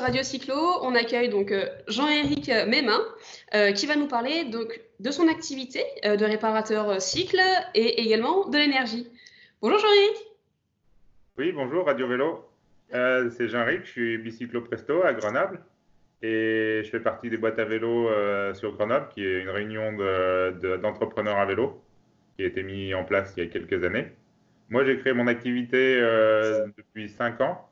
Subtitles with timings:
[0.00, 3.00] Radio Cyclo, on accueille donc euh, Jean-Éric Mémin
[3.54, 7.40] euh, qui va nous parler donc, de son activité de réparateur cycle
[7.74, 9.08] et également de l'énergie.
[9.60, 10.16] Bonjour Jean-Éric.
[11.36, 12.46] Oui, bonjour Radio Vélo.
[12.90, 15.60] C'est Jean-Éric, je suis bicyclo presto à Grenoble
[16.22, 18.08] et je fais partie des boîtes à vélo
[18.54, 19.92] sur Grenoble qui est une réunion
[20.78, 21.82] d'entrepreneurs à vélo
[22.36, 24.08] qui a été mise en place il y a quelques années.
[24.70, 26.00] Moi, j'ai créé mon activité
[26.76, 27.69] depuis 5 ans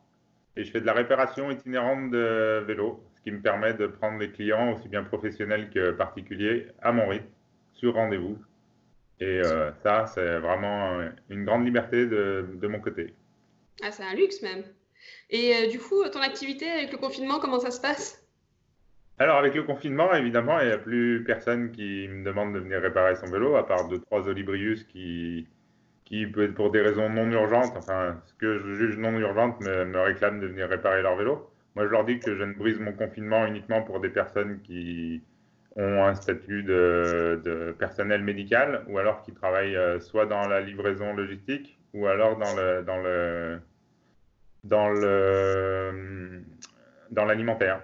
[0.59, 4.19] et je fais de la réparation itinérante de vélo, ce qui me permet de prendre
[4.19, 7.29] des clients aussi bien professionnels que particuliers à mon rythme,
[7.75, 8.37] sur rendez-vous.
[9.21, 11.01] Et euh, ça, c'est vraiment
[11.31, 13.15] une grande liberté de, de mon côté.
[13.85, 14.65] Ah, c'est un luxe même.
[15.31, 18.27] Et euh, du coup, ton activité avec le confinement, comment ça se passe?
[19.21, 22.81] Alors, avec le confinement, évidemment, il n'y a plus personne qui me demande de venir
[22.81, 25.47] réparer son vélo, à part deux, trois Olibrius qui,
[26.09, 29.61] qui peut être pour des raisons non urgentes, enfin, ce que je juge non urgente
[29.61, 31.51] me, me réclament de venir réparer leur vélo.
[31.77, 35.23] Moi, je leur dis que je ne brise mon confinement uniquement pour des personnes qui
[35.77, 41.13] ont un statut de, personnel médical ou alors qui travaillent euh, soit dans la livraison
[41.13, 43.61] logistique ou alors dans le dans le
[44.65, 46.41] dans le
[47.11, 47.83] dans l'alimentaire.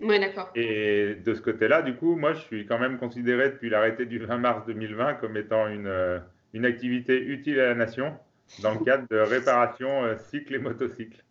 [0.00, 0.50] Oui, d'accord.
[0.56, 4.18] Et de ce côté-là, du coup, moi, je suis quand même considéré depuis l'arrêté du
[4.18, 6.20] 20 mars 2020 comme étant une
[6.56, 8.16] une activité utile à la nation
[8.62, 11.22] dans le cadre de réparation euh, cycle et motocycle.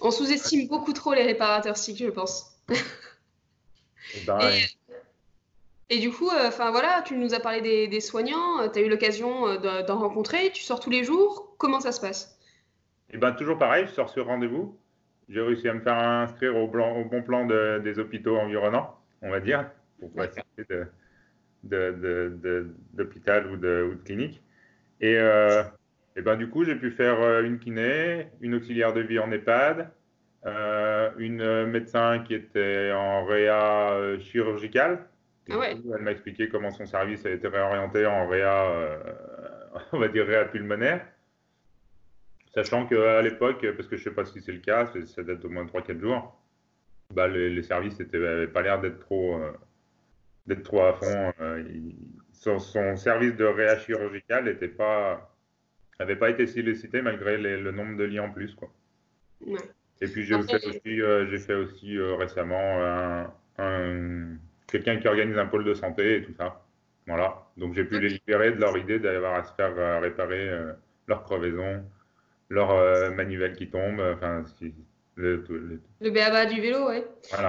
[0.00, 2.62] On sous-estime beaucoup trop les réparateurs cycles, je pense.
[4.14, 4.38] Eh ben,
[5.90, 8.88] et, du coup, euh, voilà, tu nous as parlé des, soignants, euh, tu as eu
[8.88, 12.38] l'occasion d'en rencontrer, tu sors tous les jours, comment ça se passe?
[13.10, 14.78] Eh ben toujours pareil, je sors sur rendez-vous.
[15.28, 19.40] J'ai réussi à me faire inscrire au, au bon plan des hôpitaux environnants, on va
[19.40, 20.64] dire, pour pas citer
[21.64, 24.42] d'hôpital ou, ou de clinique.
[25.00, 25.62] Et, euh,
[26.16, 29.30] et ben, du coup, j'ai pu faire euh, une kiné, une auxiliaire de vie en
[29.30, 29.90] EHPAD,
[30.46, 35.06] euh, une médecin qui était en réa chirurgicale.
[35.50, 35.76] Ah ouais.
[35.94, 39.00] elle m'a expliqué comment son service a été réorienté en réa,
[39.92, 41.06] on va dire réa pulmonaire.
[42.54, 45.40] Sachant qu'à l'époque, parce que je ne sais pas si c'est le cas, ça date
[45.40, 46.42] d'au moins 3-4 jours,
[47.14, 49.40] bah, les, services n'avaient pas l'air d'être trop,
[50.46, 51.32] d'être trop à fond
[52.38, 55.30] son, service de réa chirurgical n'avait pas,
[55.98, 58.54] pas été sollicité malgré le nombre de lits en plus.
[58.54, 58.70] Quoi.
[60.00, 62.78] Et puis j'ai fait aussi, euh, j'ai fait aussi euh, récemment
[63.58, 66.64] un, quelqu'un qui organise un pôle de santé et tout ça.
[67.06, 67.46] Voilà.
[67.56, 70.50] Donc j'ai pu les libérer de leur idée d'avoir à se faire euh, réparer
[71.08, 71.84] leur crevaison,
[72.50, 74.44] leur manivelle qui tombe, enfin
[75.18, 75.44] le,
[76.00, 76.46] le...
[76.46, 77.02] du vélo, oui.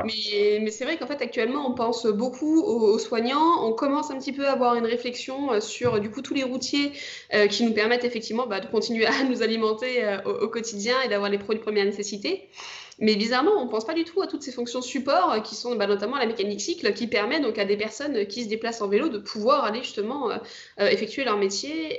[0.04, 3.64] Mais, mais c'est vrai qu'en fait, actuellement, on pense beaucoup aux, soignants.
[3.64, 6.44] On commence un petit peu à avoir une réflexion euh, sur, du coup, tous les
[6.44, 6.94] routiers
[7.36, 11.10] euh, qui nous permettent effectivement bah, de continuer à nous alimenter euh, au, quotidien et
[11.10, 12.50] d'avoir les produits de première nécessité.
[12.98, 15.76] Mais bizarrement, on ne pense pas du tout à toutes ces fonctions support qui sont
[15.76, 18.90] bah, notamment la mécanique cycle qui permet donc à des personnes qui se déplacent en
[18.90, 20.30] vélo de pouvoir aller justement
[20.78, 21.98] effectuer leur métier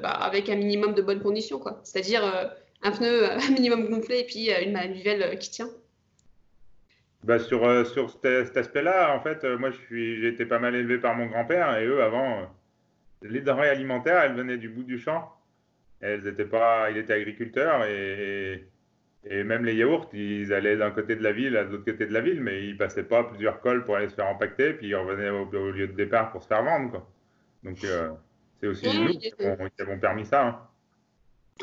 [0.00, 1.60] bah, avec un minimum de bonnes conditions.
[1.84, 2.22] C'est-à-dire
[2.82, 5.70] un pneu euh, minimum gonflé et puis euh, une manivelle euh, qui tient
[7.24, 11.26] bah sur, sur cet, aspect-là, en fait, moi, j'ai été pas mal élevé par mon
[11.26, 12.48] grand-père et eux, avant,
[13.22, 15.34] les denrées alimentaires, elles venaient du bout du champ.
[16.00, 18.68] Elles étaient pas, il était agriculteur et,
[19.24, 22.12] et, même les yaourts, ils allaient d'un côté de la ville à l'autre côté de
[22.12, 24.94] la ville, mais ils passaient pas plusieurs cols pour aller se faire empaqueter, puis ils
[24.94, 26.92] revenaient au, lieu de départ pour se faire vendre.
[26.92, 27.10] Quoi.
[27.64, 27.78] Donc,
[28.60, 29.32] c'est aussi nous qui
[29.80, 30.46] avons, permis ça.
[30.46, 30.67] Hein.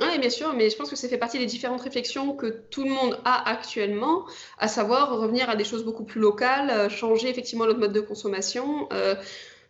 [0.01, 2.83] Oui, bien sûr, mais je pense que ça fait partie des différentes réflexions que tout
[2.83, 4.25] le monde a actuellement,
[4.57, 8.01] à savoir revenir à des choses beaucoup plus locales, euh, changer effectivement notre mode de
[8.01, 8.89] consommation.
[8.91, 9.15] Euh,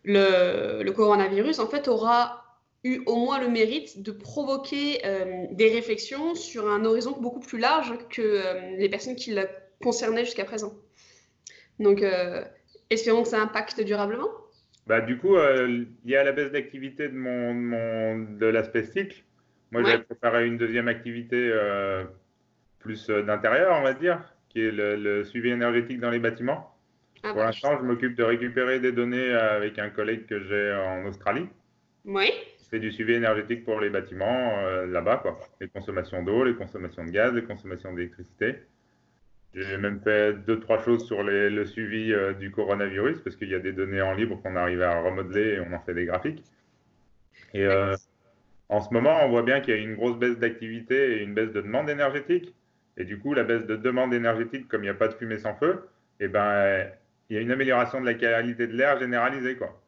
[0.04, 2.44] le, coronavirus, en fait, aura
[2.84, 7.60] eu au moins le mérite de provoquer euh, des réflexions sur un horizon beaucoup plus
[7.60, 9.46] large que les personnes qui la
[9.82, 10.74] concernaient jusqu'à présent.
[11.80, 12.04] Donc,
[12.90, 14.30] espérons que ça impacte durablement.
[14.88, 19.24] Bah, du coup, il y a la baisse d'activité de, mon, de l'aspect cycle,
[19.76, 22.06] moi, j'ai préparé une deuxième activité euh,
[22.80, 26.74] plus euh, d'intérieur, on va dire, qui est le, suivi énergétique dans les bâtiments.
[27.24, 30.74] Ah Pour bah, l'instant, je m'occupe de récupérer des données avec un collègue que j'ai
[30.74, 31.50] en Australie.
[32.06, 32.32] Oui.
[32.64, 35.40] Je fais du suivi énergétique pour les bâtiments euh, là-bas, quoi.
[35.60, 38.56] Les consommations d'eau, les consommations de gaz, les consommations d'électricité.
[39.54, 43.60] J'ai même fait deux, trois choses sur le suivi du coronavirus, parce qu'il y a
[43.60, 46.44] des données en libre qu'on arrive à remodeler et on en fait des graphiques.
[47.54, 47.66] Et
[48.70, 51.34] en ce moment, on voit bien qu'il y a une grosse baisse d'activité et une
[51.34, 52.54] baisse de demande énergétique.
[52.98, 55.38] Et du coup, la baisse de demande énergétique, comme il n'y a pas de fumée
[55.38, 55.88] sans feu,
[56.20, 56.88] eh ben,
[57.30, 59.56] il y a une amélioration de la qualité de l'air généralisée.
[59.56, 59.82] Quoi.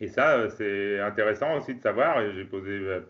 [0.00, 3.00] Et ça, euh, c'est intéressant aussi de savoir, et j'ai posé, euh,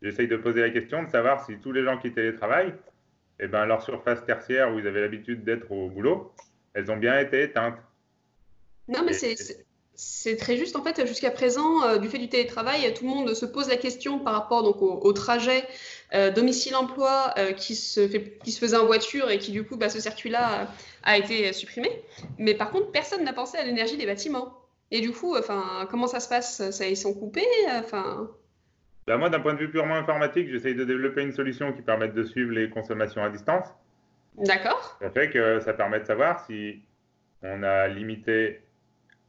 [0.00, 2.74] j'essaye de poser la question de savoir si tous les gens qui télétravaillent,
[3.38, 6.32] eh ben, leurs surfaces tertiaires où ils avaient l'habitude d'être au boulot,
[6.74, 7.78] elles ont bien été éteintes.
[8.88, 9.36] Non, mais c'est
[10.38, 10.76] très juste.
[10.76, 13.76] En fait, jusqu'à présent, euh, du fait du télétravail, tout le monde se pose la
[13.76, 15.64] question par rapport donc, au, trajet
[16.14, 19.88] euh, domicile-emploi euh, qui, se qui se faisait en voiture et qui, du coup, bah,
[19.88, 20.68] ce circuit-là
[21.02, 21.90] a été supprimé.
[22.38, 24.58] Mais par contre, personne n'a pensé à l'énergie des bâtiments.
[24.90, 26.70] Et du coup, enfin, comment ça se passe?
[26.70, 27.46] Ça, Ils sont coupés?
[27.70, 28.30] Enfin...
[29.06, 32.14] Bah, moi, d'un point de vue purement informatique, j'essaye de développer une solution qui permette
[32.14, 33.66] de suivre les consommations à distance.
[34.36, 34.96] D'accord.
[35.00, 36.82] Ça fait que ça permet de savoir si
[37.42, 38.60] on a limité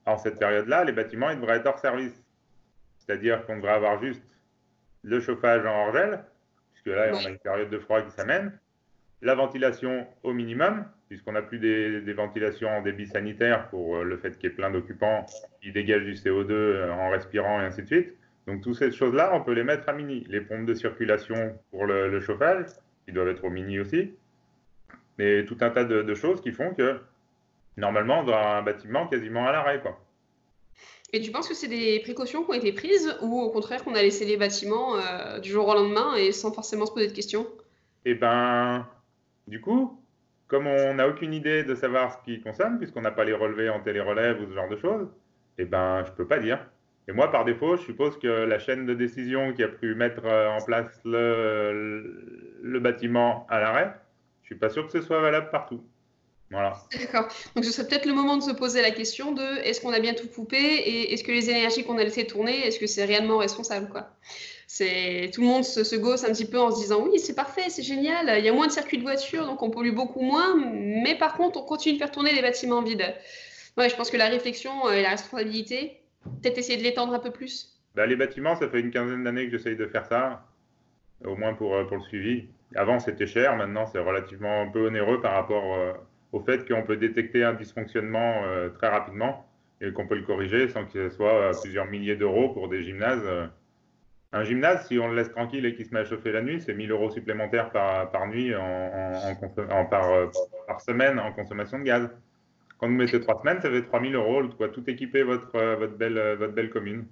[0.05, 2.23] en cette période-là, les bâtiments ils devraient être hors service.
[2.97, 4.23] C'est-à-dire qu'on devrait avoir juste
[5.03, 6.23] le chauffage en hors-gel,
[6.73, 8.57] puisque là, on a une période de froid qui s'amène,
[9.21, 14.03] la ventilation au minimum, puisqu'on n'a plus des, des, ventilations en débit sanitaire pour euh,
[14.03, 15.25] le fait qu'il y ait plein d'occupants
[15.61, 18.13] qui dégagent du CO2 euh, en respirant et ainsi de suite.
[18.47, 20.25] Donc, toutes ces choses-là, on peut les mettre à mini.
[20.27, 22.65] Les pompes de circulation pour le, chauffage,
[23.05, 24.13] qui doivent être au mini aussi.
[25.17, 26.99] Mais tout un tas de, choses qui font que,
[27.77, 29.81] normalement, on doit avoir un bâtiment quasiment à l'arrêt.
[29.81, 29.99] Quoi.
[31.13, 33.93] Et tu penses que c'est des précautions qui ont été prises ou au contraire qu'on
[33.93, 37.13] a laissé les bâtiments euh, du jour au lendemain et sans forcément se poser de
[37.13, 37.47] questions?
[38.05, 38.87] Eh ben,
[39.47, 40.01] du coup,
[40.47, 43.69] comme on n'a aucune idée de savoir ce qu'ils consomment, puisqu'on n'a pas les relevés
[43.69, 45.07] en télérelève ou ce genre de choses,
[45.59, 46.65] eh ben, je peux pas dire.
[47.07, 50.25] Et moi, par défaut, je suppose que la chaîne de décision qui a pu mettre
[50.25, 53.93] euh, en place le, le bâtiment à l'arrêt,
[54.41, 55.83] je suis pas sûr que ce soit valable partout.
[56.53, 56.77] Voilà.
[56.97, 57.27] D'accord.
[57.55, 59.99] Donc ce serait peut-être le moment de se poser la question de est-ce qu'on a
[59.99, 63.03] bien tout coupé et est-ce que les énergies qu'on a laissées tourner, est-ce que c'est
[63.03, 64.09] réellement responsable quoi?
[64.67, 67.35] C'est tout le monde se, se, gosse un petit peu en se disant oui c'est
[67.35, 70.21] parfait c'est génial il y a moins de circuits de voitures donc on pollue beaucoup
[70.21, 73.13] moins mais par contre on continue de faire tourner les bâtiments vides
[73.77, 76.03] ouais, je pense que la réflexion et la responsabilité
[76.41, 79.45] Peut-être essayer de l'étendre un peu plus bah, Les bâtiments, ça fait une quinzaine d'années
[79.45, 80.45] que j'essaye de faire ça,
[81.25, 82.47] au moins pour, euh, pour le suivi.
[82.75, 85.93] Avant, c'était cher, maintenant, c'est relativement un peu onéreux par rapport euh,
[86.33, 89.47] au fait qu'on peut détecter un dysfonctionnement euh, très rapidement
[89.79, 93.23] et qu'on peut le corriger sans que ce soit plusieurs milliers d'euros pour des gymnases.
[94.31, 96.59] Un gymnase, si on le laisse tranquille et qu'il se met à chauffer la nuit,
[96.59, 99.13] c'est 1000 euros supplémentaires par, par nuit, en,
[99.69, 100.31] en, par,
[100.67, 102.09] par semaine en consommation de gaz.
[102.83, 105.93] Quand vous mettez trois semaines, ça fait 3000 euros, quoi, tout équiper votre, euh, votre,
[105.95, 107.05] belle, euh, votre belle commune.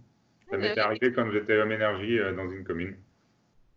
[0.49, 2.97] Ça m'était arrivé quand j'étais homme énergie euh, dans une commune.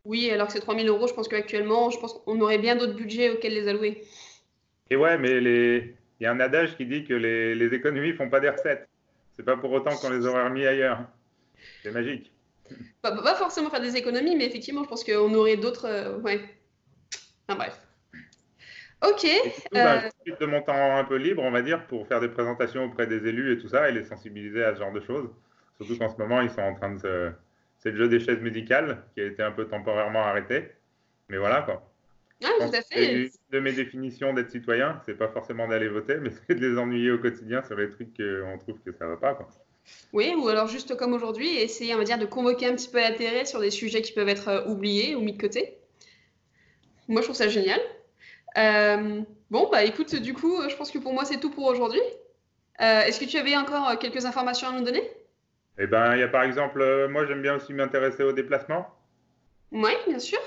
[0.05, 2.97] Oui, alors que c'est 3000 euros, je pense qu'actuellement, je pense qu'on aurait bien d'autres
[2.97, 4.03] budgets auxquels les allouer.
[4.91, 5.97] Et ouais, mais les...
[6.21, 8.89] il y a un adage qui dit que les, les économies font pas des recettes.
[9.33, 11.01] C'est pas pour autant qu'on les aurait remis ailleurs.
[11.83, 12.33] C'est magique.
[13.03, 16.21] Pas, pas, forcément faire des économies, mais effectivement, je pense qu'on aurait d'autres.
[16.23, 16.41] ouais.
[17.49, 17.81] Enfin, bref.
[19.07, 19.27] Ok.
[19.73, 20.37] Bah, euh...
[20.41, 23.27] de mon temps un peu libre, on va dire, pour faire des présentations auprès des
[23.27, 25.29] élus et tout ça, et les sensibiliser à ce genre de choses.
[25.77, 27.33] Surtout qu'en ce moment, ils sont en train de se...
[27.79, 30.71] C'est le jeu des chaises médicales qui a été un peu temporairement arrêté.
[31.29, 31.87] Mais voilà, quoi.
[32.45, 33.15] Ah, tout à fait.
[33.15, 36.79] Une de mes définitions d'être citoyen, c'est pas forcément d'aller voter, mais c'est de les
[36.79, 39.49] ennuyer au quotidien sur les trucs qu'on trouve que ça va pas, quoi.
[40.13, 43.01] Oui, ou alors juste comme aujourd'hui, essayer, on va dire, de convoquer un petit peu
[43.01, 45.79] l'intérêt sur des sujets qui peuvent être euh, oubliés ou mis de côté.
[47.09, 47.81] Moi, je trouve ça génial.
[48.57, 49.21] Euh,
[49.51, 52.01] bon, bah écoute, du coup, je pense que pour moi, c'est tout pour aujourd'hui.
[52.81, 55.03] Euh, est-ce que tu avais encore quelques informations à nous donner?
[55.79, 58.89] Eh ben, il y a par exemple, moi, j'aime bien aussi m'intéresser aux déplacements.
[59.71, 60.39] Oui, bien sûr.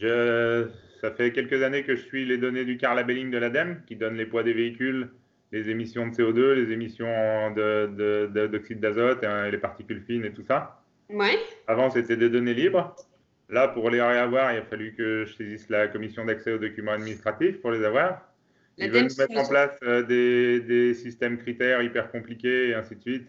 [0.00, 0.68] Je,
[1.00, 3.96] ça fait quelques années que je suis les données du car labeling de l'ADEME, qui
[3.96, 5.08] donne les poids des véhicules,
[5.52, 10.82] les émissions de CO2, les émissions d'oxyde d'azote, et les particules fines et tout ça.
[11.08, 11.38] Ouais.
[11.66, 12.96] Avant, c'était des données libres.
[13.48, 16.92] Là, pour les réavoir, il a fallu que je saisisse la commission d'accès aux documents
[16.92, 18.22] administratifs pour les avoir.
[18.78, 23.00] Ils veulent mettre en place euh, des, des, systèmes critères hyper compliqués et ainsi de
[23.00, 23.28] suite,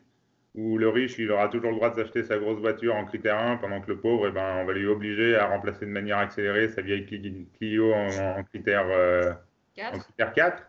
[0.57, 3.57] où le riche, il aura toujours le droit d'acheter sa grosse voiture en critère 1,
[3.57, 6.67] pendant que le pauvre, eh ben, on va lui obliger à remplacer de manière accélérée
[6.67, 9.31] sa vieille Clio en, en critère, euh,
[9.75, 9.95] 4.
[9.95, 10.63] en critère 4.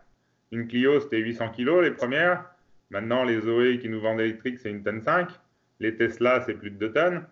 [0.51, 2.45] Une Clio, c'était 800 kg les premières.
[2.91, 5.29] Maintenant, les Zoé qui nous vendent électriques, c'est une tonne 5.
[5.79, 7.25] Les Tesla, c'est plus de 2 tonnes.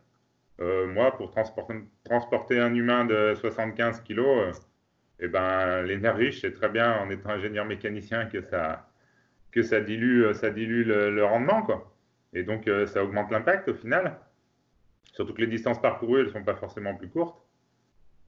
[0.60, 4.52] Euh, moi, pour transporter, un humain de 75 kg, euh,
[5.20, 8.90] eh ben, l'énergie, je sais très bien, en étant ingénieur mécanicien, que ça,
[9.52, 11.62] que ça dilue, euh, ça dilue le, rendement.
[11.62, 11.92] Quoi.
[12.34, 14.18] Et donc, ça augmente l'impact au final.
[15.14, 17.42] Surtout que les distances parcourues, elles ne sont pas forcément plus courtes.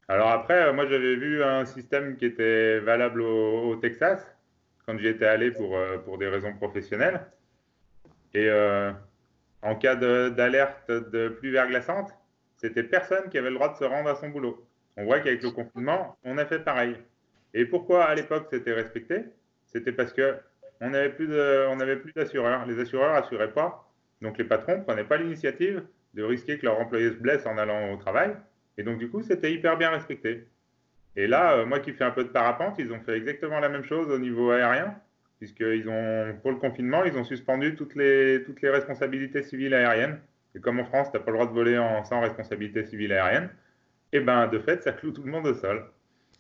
[0.08, 4.36] Alors après, moi, j'avais vu un système qui était valable au, Texas,
[4.86, 7.22] quand j'y étais allé pour, pour des raisons professionnelles.
[8.34, 8.50] Et
[9.62, 12.12] en cas d'alerte de, de pluie verglaçante,
[12.58, 14.66] c'était personne qui avait le droit de se rendre à son boulot.
[14.98, 16.98] On voit qu'avec le confinement, on a fait pareil.
[17.54, 19.24] Et pourquoi à l'époque c'était respecté?
[19.66, 20.36] C'était parce que
[20.82, 21.28] on n'avait plus
[22.14, 22.66] d'assureurs.
[22.66, 23.89] Les assureurs assuraient pas.
[24.22, 25.84] Donc les patrons prenaient pas l'initiative
[26.14, 28.36] de risquer que leur employé se blesse en allant au travail.
[28.78, 30.48] Et donc du coup, c'était hyper bien respecté.
[31.16, 33.84] Et là, moi qui fais un peu de parapente, ils ont fait exactement la même
[33.84, 34.96] chose au niveau aérien,
[35.40, 40.20] puisqu'ils ont, pour le confinement, ils ont suspendu toutes les, toutes les responsabilités civiles aériennes.
[40.56, 43.14] Et comme en France, tu n'as pas le droit de voler en, sans responsabilité civile
[43.14, 43.50] aérienne,
[44.12, 45.86] et eh ben de fait, ça cloue tout le monde au sol.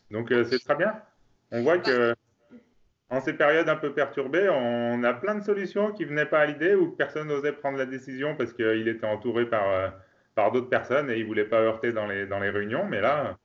[0.09, 0.95] Donc c'est très bien.
[1.51, 2.15] On voit que
[3.09, 6.45] en ces périodes un peu perturbées, on a plein de solutions qui venaient pas à
[6.45, 9.89] l'idée ou que personne n'osait prendre la décision parce qu'il était entouré par, euh,
[10.35, 12.85] par d'autres personnes et il voulait pas heurter dans les, dans les réunions.
[12.85, 13.37] Mais là,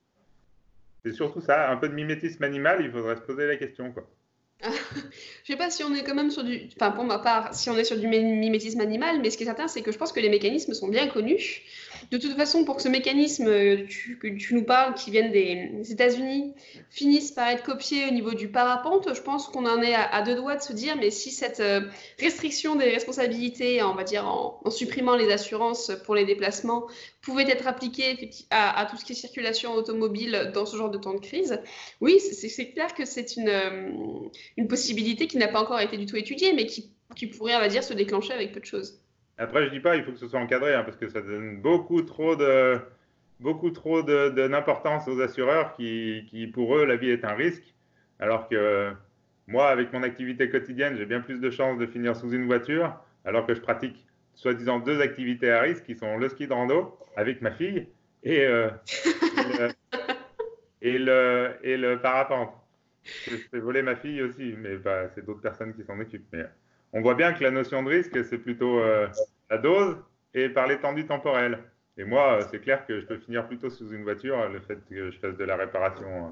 [1.03, 3.91] c'est surtout ça, un peu de mimétisme animal, il faudrait se poser la question.
[3.91, 4.07] Quoi.
[5.43, 6.69] je sais pas si on est quand même sur du.
[6.75, 9.47] Enfin, pour ma part, si on est sur du mimétisme animal, mais ce qui est
[9.47, 11.61] certain, c'est que je pense que les mécanismes sont bien connus.
[12.11, 13.85] De toute façon, pour que ce mécanisme euh,
[14.19, 16.53] que tu nous parles, qui viennent des États-Unis,
[16.89, 20.35] finisse par être copié au niveau du parapente, je pense qu'on en est à, deux
[20.35, 21.81] doigts de se dire, mais si cette euh,
[22.19, 26.87] restriction des responsabilités, on va dire en, supprimant les assurances pour les déplacements,
[27.21, 31.13] pouvait être appliquée à, tout ce qui est circulation automobile dans ce genre de temps
[31.13, 31.59] de crise,
[32.01, 33.91] oui, c'est clair que c'est une, euh,
[34.57, 37.59] une possibilité qui n'a pas encore été du tout étudiée, mais qui, qui pourrait, on
[37.59, 39.01] va dire, se déclencher avec peu de choses.
[39.37, 41.61] Après, je dis pas, il faut que ce soit encadré, hein, parce que ça donne
[41.61, 42.79] beaucoup trop de
[43.41, 47.75] beaucoup trop de, d'importance aux assureurs qui, qui, pour eux, la vie est un risque,
[48.19, 48.93] alors que
[49.47, 52.95] moi, avec mon activité quotidienne, j'ai bien plus de chances de finir sous une voiture,
[53.25, 56.97] alors que je pratique soi-disant deux activités à risque, qui sont le ski de rando
[57.15, 57.87] avec ma fille
[58.23, 58.69] et, euh,
[60.81, 62.51] et, le, et, le, parapente.
[63.27, 66.27] Je fais voler ma fille aussi, mais bah, c'est d'autres personnes qui s'en occupent.
[66.33, 66.45] Mais
[66.93, 69.07] on voit bien que la notion de risque, c'est plutôt euh,
[69.49, 69.97] la dose
[70.33, 71.63] et par l'étendue temporelle.
[71.97, 74.79] Et moi, euh, c'est clair que je peux finir plutôt sous une voiture le fait
[74.89, 76.29] que je fasse de la réparation euh,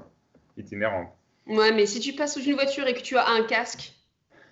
[0.56, 1.12] itinérante.
[1.46, 3.92] Ouais, mais si tu passes sous une voiture et que tu as un casque,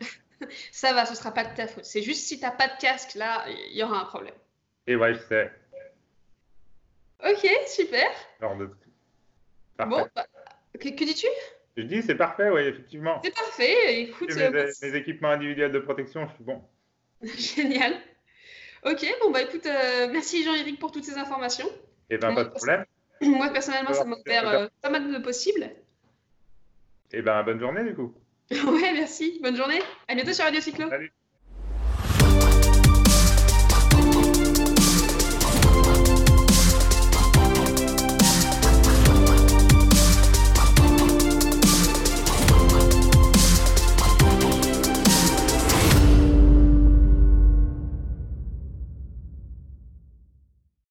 [0.71, 1.85] ça va, ce sera pas de ta faute.
[1.85, 4.35] C'est juste si tu n'as pas de casque, là, il y aura un problème.
[4.87, 5.53] Et ouais, je sais.
[7.25, 8.11] Ok, super.
[8.41, 8.71] de...
[9.87, 10.27] Bon, bah,
[10.79, 11.29] que dis-tu?
[11.77, 13.21] Je dis, c'est parfait, oui, effectivement.
[13.25, 14.03] C'est parfait.
[14.03, 16.63] Écoute, mes, euh, mes, équipements individuels de protection, je suis bon.
[17.23, 17.95] Génial.
[18.85, 21.69] Ok, bon, bah écoute, euh, merci Jean-Éric pour toutes ces informations.
[22.11, 22.85] Et eh ben, pas de problème.
[23.23, 25.63] Moi, personnellement, ça m'a ouvert euh, pas mal de possibles.
[27.13, 28.13] Et eh ben, bonne journée, du coup.
[28.51, 29.39] ouais, merci.
[29.43, 29.81] Bonne journée.
[30.09, 30.89] À bientôt sur Radio Cyclo.
[30.91, 31.13] Salut.